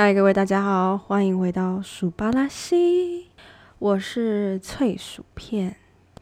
[0.00, 3.26] 嗨，各位大家好，欢迎回到薯巴拉西，
[3.80, 5.74] 我是脆薯片。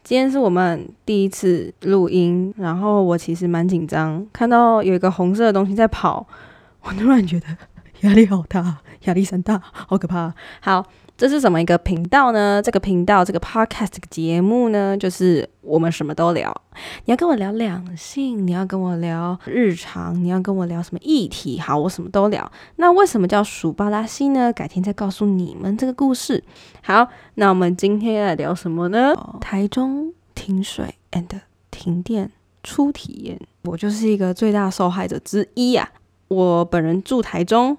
[0.03, 6.25] 今天是我们第一次录音，然后我其实蛮紧张，看到有一个红色的东西在跑，
[6.81, 7.45] 我突然觉得
[8.01, 10.33] 压力好大，压力山大，好可怕。
[10.59, 10.83] 好。
[11.17, 12.61] 这是什么一个频道呢？
[12.61, 16.55] 这个频道这个 podcast 这个节目呢，就是我们什么都聊。
[17.05, 21.59] 你要跟我聊两性，你要跟我聊日常，你要跟我聊什么议题？
[21.59, 22.51] 好，我什么都聊。
[22.75, 24.53] 那为什么叫鼠巴拉西呢？
[24.53, 26.43] 改天再告诉你们这个故事。
[26.83, 29.15] 好，那我们今天要来聊什么呢？
[29.41, 31.27] 台中停水 and
[31.71, 35.89] 停电初体验，我就是一个最大受害者之一呀。
[36.27, 37.75] 我本人住台中。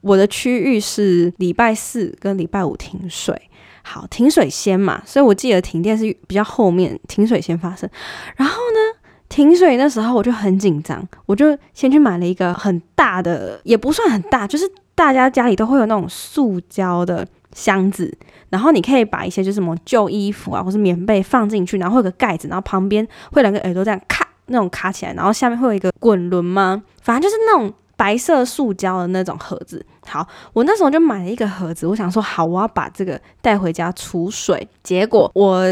[0.00, 3.50] 我的区域是礼拜四跟礼拜五停水，
[3.82, 7.88] 好停水先嘛，所以我记得停电是比较后面停水先发生。
[8.36, 18.16] 然后呢，停水那时候我就很紧张，我就先去买了一个很大的，也不算很大，就是大家家里都会有那种塑胶的箱子，
[18.50, 26.84] 然后你可以把一些就是什么旧衣服啊或是棉被放进去，然后会有个盖子，然后旁边会两个耳朵这样卡那种卡起来，然后下面会有一个滚轮吗？
[27.02, 27.74] 反正就是那种。
[27.98, 34.68] 白色塑胶的那种盒子，好，我那时候就买了一个盒子，我想说好，我要把这个带回家储水。
[34.84, 35.64] 结果我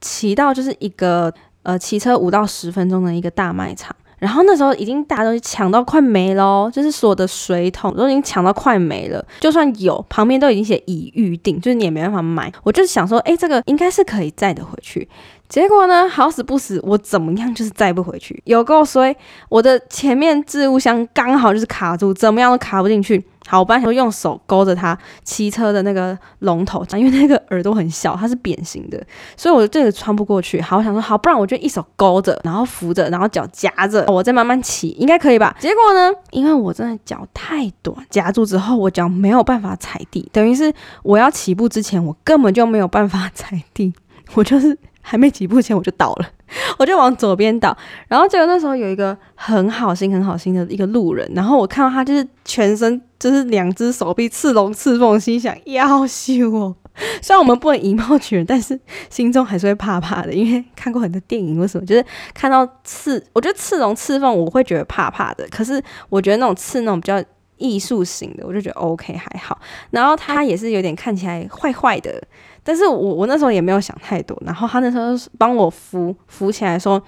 [0.00, 1.30] 骑到就是一个
[1.62, 12.50] 呃骑车五到十分钟的一个大卖场，然后那时候已经大家都抢到快没了，就是所有的水桶都已经抢到快没了，就算有，旁边都已经写已预定，就是你也没办法买。
[12.62, 15.06] 我就是想说，哎，这个应该是可以载得回去。
[15.46, 19.14] 结果呢，好死不死，我怎么样就是载不回去，有够衰！
[19.48, 23.22] 我的前面置物箱刚好就是卡住，怎么样都卡不进去。
[23.46, 29.00] 好，我本来想用手勾着它，骑车的那个龙头，因为那个耳朵很小，它是扁形的，
[29.36, 30.60] 所以我这个穿不过去。
[30.62, 35.54] 好，我想说好，不然我就一手勾着，然后扶着，然后脚夹着，我再慢慢骑，应该可以吧？
[35.60, 40.72] 结果呢，因为我真的脚太短，夹住之后我脚没有办法踩地，等于是
[41.02, 43.92] 我要起步之前，我根本就没有办法踩地，
[44.32, 44.76] 我就是。
[45.06, 46.28] 还没几步前我就倒了，
[46.78, 47.76] 我就往左边倒，
[48.08, 56.74] 然后结果那时候有一个很好心、很好心的一个路人，然后我看到他就是全身就是两只手臂刺龙刺凤，心想要羞哦。
[57.20, 58.78] 虽然我们不能以貌取人，但是
[59.10, 67.22] 心中还是会怕怕的，因为看过很多电影，为什么就是看到刺，我觉得刺龙刺凤我会觉得怕怕的，可是我觉得那种刺那种比较
[67.56, 69.58] 艺术型的，我就觉得 OK 还好。
[69.90, 72.22] 然后他也是有点看起来坏坏的。
[72.64, 77.00] 但是我我那时候也没有想太多，然后他那时候帮我扶扶起来，说：“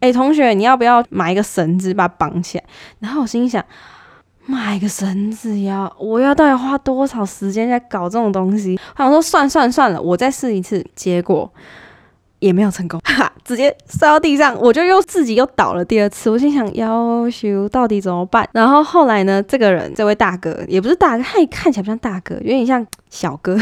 [0.00, 2.64] 哎，同学，你要不要买一个绳子把它绑起来？”
[3.00, 3.62] 然后我心想，
[4.46, 8.78] 买个绳子要我要到底花多少时间在搞这种东西？
[8.96, 11.52] 我想说算算算了，我再试一次，结果
[12.38, 16.30] 也没有成功，哈， 直接摔到地上，我就又自己又倒了第二次。
[16.30, 18.48] 我心想，要求到底怎么办？
[18.52, 23.58] 然后后来呢，这个人这位大哥也不是大哥，他看起来不像大哥，有点像小哥。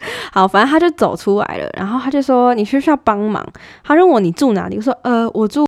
[0.32, 3.46] 好，反正他就走出来了，然后他就说：“你需不需要帮忙？”
[3.84, 5.66] 他问我：“你住哪里？”我说：“呃，我住……”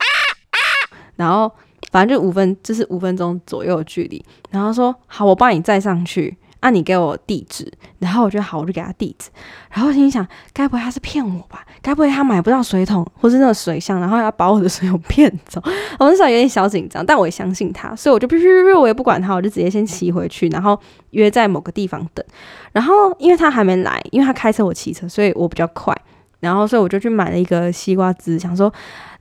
[1.16, 1.52] 然后
[1.90, 4.24] 反正就五分，就是五分钟左右距离。
[4.50, 9.28] 然后说：“好，我帮你载上去。”啊，你给我地址，然后我就好，我就给他地址。
[9.68, 10.24] 然后心想，
[10.54, 11.66] 该不会他是骗我吧？
[11.82, 15.60] 该不会他买不到水桶或是那个水箱，然后要把我的水桶 骗走？
[15.98, 20.78] 我那时候有点小紧张，但我也相信他，所以我就哔哔哔，我也不管他，我就直接先骑回去，然后
[21.10, 22.24] 约在某个地方等。
[22.70, 25.92] 然后因为他还没来，因为他开车我骑车，所以我比较快。
[26.38, 28.72] 然后所以我就去买了一个西瓜汁，想说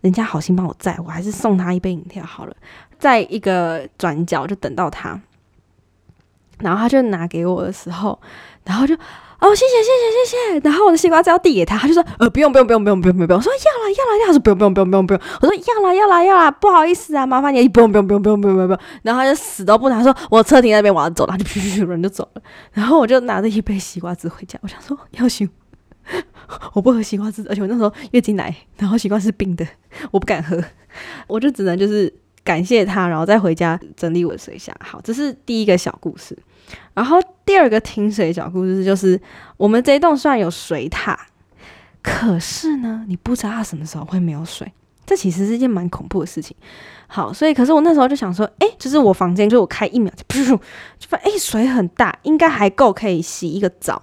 [0.01, 2.55] 人家好心帮我载，我还是送他一杯饮料好了。
[2.99, 5.19] 在一个转角就等到他。
[6.63, 8.19] 然后他就拿给我的时候，
[8.65, 8.93] 然后就
[9.39, 14.73] 哦谢谢谢谢谢谢，然后我的西瓜汁要递给他，他就说呃不用不用不用不用不用不用，我说要了要了要，说不用不用。
[14.73, 25.49] 不用不用不用，我说要了要了要啦，不好意思啊，麻烦你不用不用不用不用不用不用，然后他就死都不拿，说我车停那边我要走了，就噗噗噗人就走了，然后我就拿着一杯西瓜汁回家，我想说要行，
[26.73, 29.65] 我不喝西瓜汁，而且我那时候月经来，然后西瓜是冰的，
[30.11, 30.61] 我不敢喝，
[31.27, 32.13] 我就只能就是
[32.43, 34.75] 感谢他，然后再回家整理我的水箱。
[34.79, 36.37] 好，这是第一个小故事。
[36.93, 39.19] 然后第二个停水小故事就是，
[39.57, 41.17] 我们这一栋虽然有水塔，
[42.01, 44.71] 可是呢，你不知道它什么时候会没有水，
[45.05, 46.55] 这其实是一件蛮恐怖的事情。
[47.07, 50.59] 好，所以可是我那时候就想说，哎，就是我房间，就我开一秒就噗，
[50.99, 54.01] 就发现哎水很大，应该还够可以洗一个澡。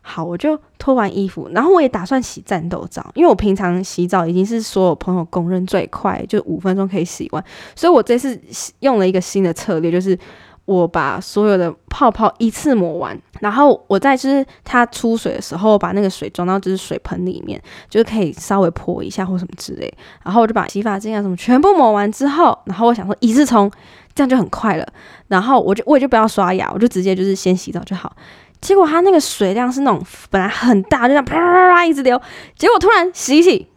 [0.00, 7.44] 好，我就脱完衣服，然后我也打算洗战斗澡，因为我平常洗澡已经是所有朋友公认最快，就五分钟可以洗完。
[7.74, 8.40] 所以我这次
[8.80, 10.18] 用了一个新的策略，就是。
[10.66, 19.92] 我把所有的泡泡一次抹完，然后我在就是它出水的时候，把那个水装到就是水盆里面，就是可以稍微泼一下或什么之类。
[20.24, 23.70] 然后我就把洗发精啊什么全部抹完之后，然后我想说一次冲，
[24.14, 24.86] 这样就很快了。
[25.28, 28.14] 然后我就我也就不要刷牙，我就直接就是先洗澡就好。
[28.60, 32.20] 结果它那个水量是那种本来很大，就这样啪啪啪一直流，
[32.56, 33.68] 结果突然洗一洗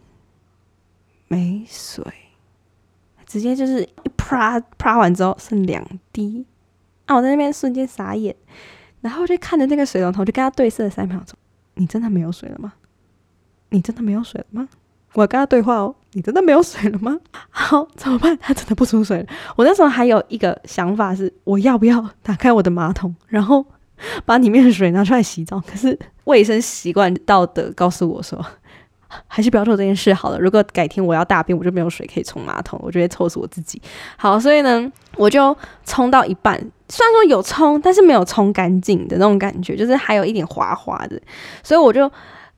[1.28, 2.04] 没水，
[3.26, 6.44] 直接就是一啪啪完之后剩两滴。
[7.10, 7.16] 啊！
[7.16, 8.34] 我在那边瞬间傻眼，
[9.00, 11.36] 然后就看着那个水龙头，就跟他对视了三秒钟。
[11.74, 12.72] 你真的没有水了吗？
[13.70, 14.68] 你真的没有水了吗？
[15.14, 15.92] 我跟他对话哦。
[16.12, 17.18] 你真的没有水了吗？
[17.50, 18.38] 好，怎么办？
[18.40, 19.26] 他真的不出水了。
[19.56, 23.66] 我那时候还有一个想法是，我要不要打开我的马桶，然后
[24.24, 25.58] 把里面的水拿出来洗澡？
[25.60, 28.44] 可是卫生习惯道德告诉我说。
[29.26, 30.38] 还是不要做这件事好了。
[30.38, 33.80] 如果改天我要大便，我就没有水可以冲马桶，我就会臭死我自己。
[34.16, 36.56] 好，所以呢，我就冲到一半，
[36.88, 41.20] 虽然说有冲，但是没有冲干净的那种感觉，就是还有一点滑滑的。
[41.62, 42.10] 所以我就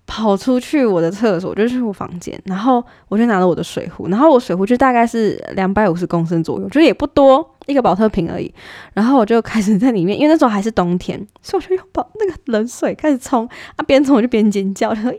[0.06, 8.52] 跑出去我的厕所，就去我房间，然后我就拿了我的水壶，然后我水壶就大概是两百五十公升左右，就是也不多，一个保特瓶而已。
[8.93, 15.12] 然后我就开始在里面，因为那时候还是冬天，所以我就用保那个冷水开始冲啊，边冲我就边尖叫，就说。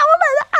[0.00, 0.14] 我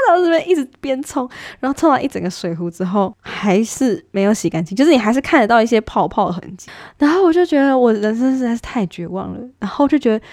[0.08, 6.68] 然后这边一直边冲，然后冲完一整个水壶之后，还是没有洗干净，就是你还是看得到一些泡泡的痕迹。
[6.98, 10.24] 然后我就觉得我人生实在是太绝望了，然后就觉得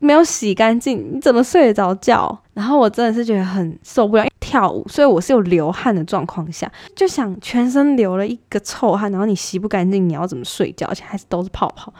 [0.00, 2.36] 没有洗干净，你怎么睡得着觉？
[2.54, 10.86] 然后我真的是觉得很受不了，跳舞，所以我是有流汗的状况下，就想全身流了一个臭汗，然后你洗不干净，你要怎么睡觉？
[10.88, 11.92] 而且还是都是泡泡。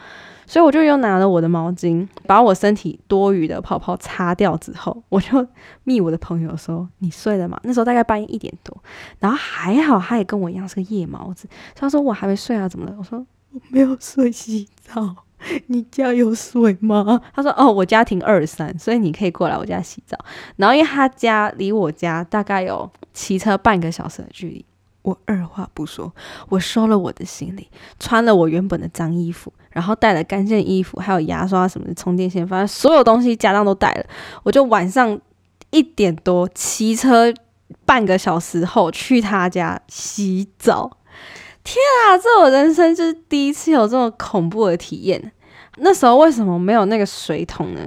[0.49, 5.45] 所以我就又拿了我的毛巾，把我身体多余的泡泡擦掉之后， 我就
[5.83, 8.75] 密我的朋友说：“你睡了吗？”那时候大概半夜一点多，
[9.19, 13.23] 然后还好他也跟我一样是个夜猫子，他说：“我还没睡啊，怎么了？”我说
[13.53, 15.15] ：“我没有睡洗澡，
[15.67, 20.17] 你家有水吗？”他说：“哦，我家停二三，所以你可以过来我家洗澡。”
[20.57, 24.65] 然后因为他家离我家大概有骑车半个小时的距离。
[25.09, 26.13] 我二话不说，
[26.49, 27.67] 我收了我的行李，
[27.99, 34.05] 穿了我原本的脏衣服，然后带了干净衣服，还有牙刷什么的，充电线，反正所有东西家当都带了。
[34.43, 35.19] 我就晚上
[35.71, 37.33] 一点多骑车
[37.85, 40.97] 半个小时后去他家洗澡。
[41.63, 45.31] 天啊，这我人生就是第一次有这么恐怖的体验。
[45.77, 47.81] 那时候为什么没有那个水桶呢？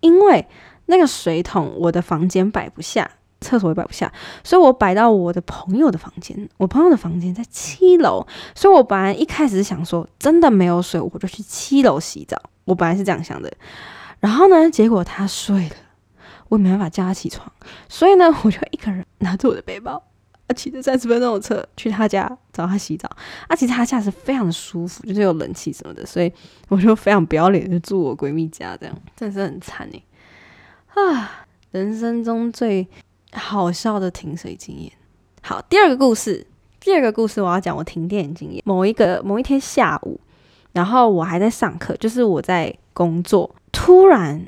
[0.00, 0.46] 因为
[0.86, 3.10] 那个水桶我的房间摆不下。
[3.40, 4.10] 厕所也摆不下，
[4.42, 6.48] 所以我摆到我的朋友的房间。
[6.56, 12.40] 我朋友的房间在七楼，所以我本来一开始想说，真的没有水，我就去七楼洗澡。
[12.64, 13.52] 我本来是这样想的。
[14.18, 15.76] 然后呢，结果他睡了，
[16.48, 17.50] 我也没办法叫他起床，
[17.88, 20.02] 所以呢，我就一个人拿着我的背包，
[20.46, 23.08] 啊，骑着三十分钟的车去他家找他洗澡。
[23.46, 26.32] 啊，其实他家是非常的舒服，就是有冷气什么的，所以
[26.68, 30.02] 我就非常不要脸的住我闺蜜家，这样真的是很惨哎。
[30.94, 32.88] 啊，人生中最。
[33.36, 34.90] 好笑的停水经验。
[35.42, 36.46] 好，第二个故事，
[36.80, 38.62] 第二个故事我要讲我停电经验。
[38.64, 40.18] 某一个某一天下午，
[40.72, 44.44] 然后我还在上课，就是我在工作，突然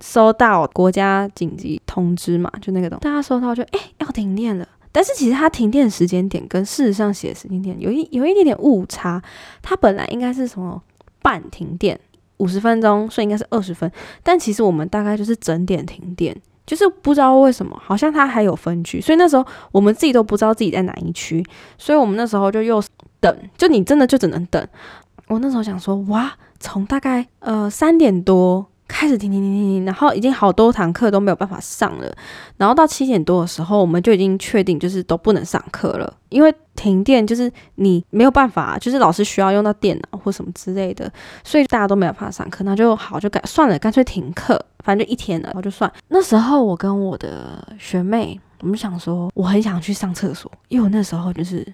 [0.00, 4.66] 收到国家紧急通知嘛，就那个东，大家收到就哎要停电了。
[4.90, 9.22] 但是其实它停电时间点跟事实上写的时间点有一有一点点误差，
[9.62, 10.82] 它本来应该是什么
[11.22, 11.98] 半停电
[12.38, 13.90] 五十分钟，所以应该是二十分，
[14.22, 16.36] 但其实我们大概就是整点停电。
[16.66, 21.44] 就是不知道为什么，好像它还有分区，所以那时候我们自己都不知道自己在哪一区，
[21.76, 22.82] 所以我们那时候就又
[23.20, 24.66] 等，就你真的就只能等。
[25.28, 28.66] 我那时候想说，哇，从大概呃三点多。
[28.92, 32.14] 开始停停停停停，然后已经好多堂课都没有办法上了，
[32.58, 41.10] 然后到七点多的时候，我们就已经确定就是都不能上课了，因为停电就是你没有办法，就是老师需要用到电脑或什么之类的，
[41.42, 45.90] 所以大家都没有办法上课，那就好就干算了，干脆停课，反正就一天了，然后就算。
[46.08, 51.66] 那时候我跟我的学妹，我们想说，我很想去上厕所，因为我那时候就是。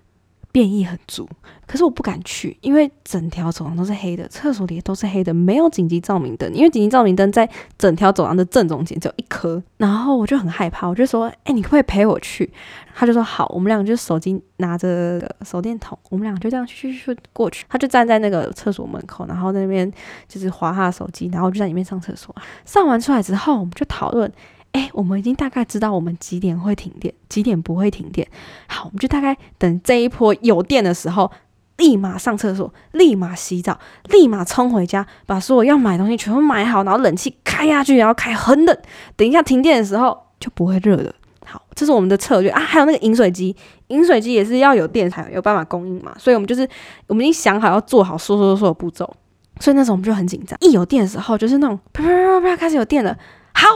[0.59, 1.29] 变异很足，
[1.69, 7.49] 可是我不敢去，因为整条走廊都是黑的，厕所里都是黑的，没有紧急照明灯，因为紧急照明灯在
[7.79, 12.53] 整条走廊的正中间只有一颗，然后我就很害怕，我就说：“哎，你可不可以陪我去？”
[12.93, 17.65] 他就说：“好。”我们两个就手机拿着手电筒，我们两个就这样去去去过去。
[17.69, 19.89] 他就站在那个厕所门口，然后在那边
[20.27, 22.35] 就是划他的手机，然后就在里面上厕所。
[22.65, 24.31] 上完出来之后，我们就讨论。
[24.73, 28.27] 哎，我们已经大概知道我们几点会停电，几点不会停电。
[28.67, 31.31] 好，我们就大概等这一波有电的时候，
[31.79, 33.79] 立马上厕所，立马洗澡，
[34.11, 38.79] 立马冲回家，把所有要买东西全部买好，然后冷气开下去，然后开很冷。
[39.17, 41.15] 等一下停电的时候就不会热了。
[41.47, 42.61] 好，这是我们的策略啊。
[42.61, 43.57] 还有那个饮水机，
[43.87, 46.15] 饮水机也是要有电才有办法供应嘛。
[46.19, 46.69] 所以我们就是
[47.07, 49.11] 我们已经想好要做好说说说的步骤。
[49.61, 50.57] 所以那时候我们就很紧张。
[50.61, 53.17] 一有电的时候，就是那种啪啪啪啪啪开始有电了，
[53.55, 53.67] 好，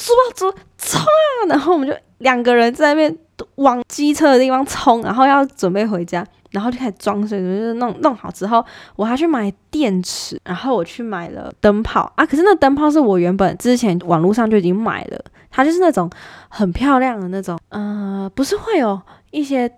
[0.00, 1.46] 猪爆猪冲啊！
[1.48, 3.14] 然后我们就两个人在那边
[3.56, 6.26] 往机车的地方冲，然后要准备回家。
[6.52, 8.64] 然后就开始装水，就是弄弄好之后，
[8.96, 12.26] 我还去买电池，然后我去买了灯泡啊。
[12.26, 16.10] 可是那灯泡是我原本之前网络上就已经买了，它就是那种
[16.48, 19.70] 很漂亮的那种，呃，不是会有一些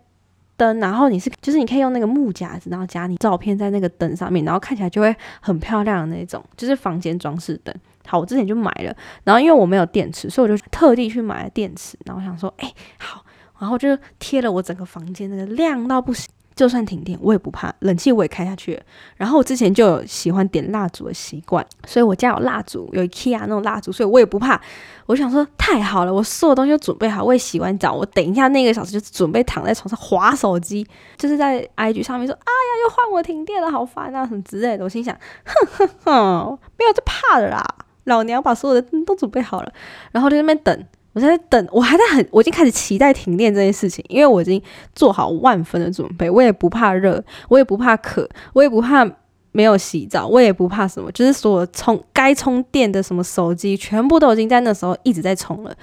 [0.56, 7.74] 灯，然后你是就是你可以用那个木夹子，然后夹你照片在那个灯上面，然后看起来就会很漂亮的那种，就是房间装饰灯。
[8.06, 8.94] 好，我之前就买了，
[9.24, 13.24] 然后因为我没有电池，所以我就特地去买了电池，然后想说，哎，好，
[13.58, 16.28] 然后就贴了我整个房间，那个亮到不行。
[16.54, 18.78] 就算停电，我也不怕，冷气我也开下去。
[19.16, 24.60] 然后我之前就有喜欢点蜡烛的习惯，所以我家有蜡烛，有 IKEA 那种蜡烛，所以我也不怕。
[25.06, 34.84] 我想说，太好了，我所有东西都准备好，我也洗完澡，我等一下那个小时就准备躺在床上划手机，就是在 IG 上面说，哎呀，又换我停电了，好烦啊，什么之类的。
[34.84, 35.16] 我心想，
[35.46, 37.64] 哼哼哼，没有这怕的啦，
[38.04, 39.72] 老娘把所有的都准备好了，
[40.10, 40.86] 然后在那边等。
[41.14, 44.62] 我在等，我还在很，我已经开始期待停电这件事情，因为我已经
[44.94, 49.04] 做好万分的准备，我也不怕热，我也不怕渴，我也不怕
[49.50, 55.76] 没有洗澡，我也不怕什么，就是所有充该充电的什么手机，全部都已经在那时候一直在充了，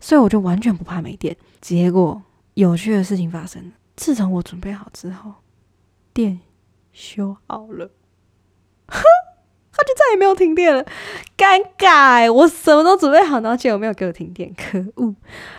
[0.00, 1.36] 所以我就完全不怕没电。
[1.60, 2.20] 结果
[2.54, 5.34] 有趣的事情发生了，自从我准备好之后，
[6.12, 6.40] 电
[6.92, 7.88] 修好了。
[8.88, 9.00] 哼
[9.74, 10.84] 他就再也没有停电了，
[11.36, 12.30] 尴尬！
[12.32, 15.14] 我什么都准备好，然后结果没有给我停电，可恶！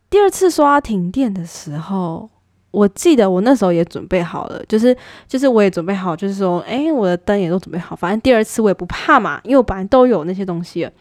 [0.08, 2.30] 第二次说要停电的时候，
[2.70, 10.92] 我记得我那时候也准备好了，就是就是我也准备好，就是说，哎，我的灯也都准备好，反正第二次我也不怕嘛，因为我本来都有那些东西了。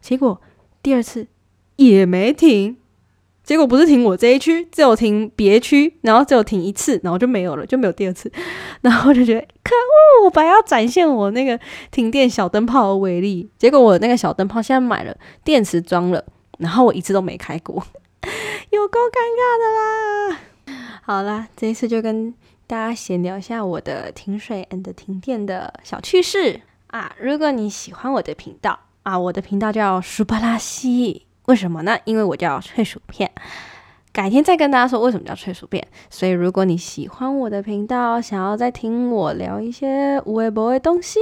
[0.00, 0.40] 结果
[0.82, 1.26] 第二次
[1.76, 2.76] 也没停。
[3.44, 8.30] 结果不是停我这一区，只有停别区，然后只有停一次，然后就没有了，就没有第二次。
[8.80, 11.58] 然后就觉得可恶，我本来要展现我那个
[11.90, 16.24] 停电小灯泡的威力，结果我那个小灯泡现在买了电池装了，
[16.58, 17.84] 然后我一次都没开过，
[18.70, 20.40] 有够尴尬的啦。
[21.02, 22.32] 好啦，这一次就跟
[22.68, 27.12] 大家闲聊一下我的停水 and 停电的小趣事啊。
[27.18, 31.26] 如果你喜欢我的频道啊，我的频道叫舒巴拉西。
[31.46, 31.98] 为什么呢？
[32.04, 33.30] 因为我叫脆薯片，
[34.12, 35.86] 改天再跟大家说为什么叫脆薯片。
[36.08, 41.18] 所以如果你喜欢我的频道，想要再听我聊一些无微博的东西，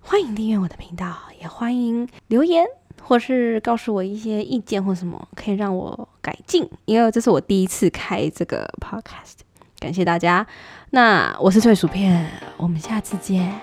[0.00, 2.66] 欢迎订阅我的频道，也欢迎留言
[3.02, 6.68] 或是告诉我一些意见或什么可以让我改进。
[6.84, 9.38] 因为这是我第一次开这个 podcast，
[9.78, 10.46] 感谢大家。
[10.90, 13.60] 那我是脆薯片，我们下次见，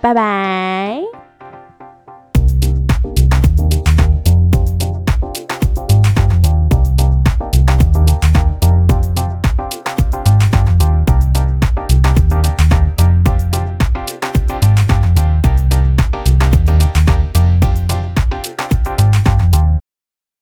[0.00, 1.21] 拜拜。